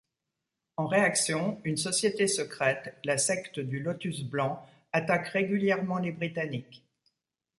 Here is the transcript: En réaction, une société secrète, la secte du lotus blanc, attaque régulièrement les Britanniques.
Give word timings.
En 0.77 0.87
réaction, 0.87 1.61
une 1.63 1.77
société 1.77 2.25
secrète, 2.27 2.97
la 3.03 3.19
secte 3.19 3.59
du 3.59 3.79
lotus 3.81 4.23
blanc, 4.23 4.65
attaque 4.93 5.27
régulièrement 5.27 5.99
les 5.99 6.11
Britanniques. 6.11 6.83